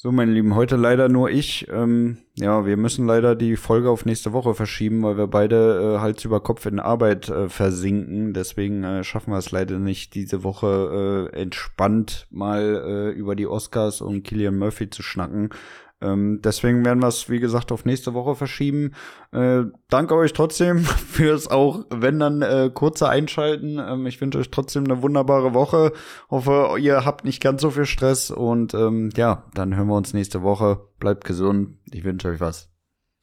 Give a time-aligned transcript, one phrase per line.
[0.00, 1.66] So, meine Lieben, heute leider nur ich.
[1.68, 6.00] Ähm, ja, wir müssen leider die Folge auf nächste Woche verschieben, weil wir beide äh,
[6.00, 8.32] Hals über Kopf in Arbeit äh, versinken.
[8.32, 13.48] Deswegen äh, schaffen wir es leider nicht, diese Woche äh, entspannt mal äh, über die
[13.48, 15.50] Oscars und Killian Murphy zu schnacken.
[16.00, 18.92] Ähm, deswegen werden wir es, wie gesagt, auf nächste Woche verschieben.
[19.32, 23.78] Äh, danke euch trotzdem fürs auch, wenn dann äh, kurze Einschalten.
[23.78, 25.92] Ähm, ich wünsche euch trotzdem eine wunderbare Woche.
[26.30, 30.14] Hoffe, ihr habt nicht ganz so viel Stress und ähm, ja, dann hören wir uns
[30.14, 30.80] nächste Woche.
[31.00, 31.76] Bleibt gesund.
[31.90, 32.68] Ich wünsche euch was.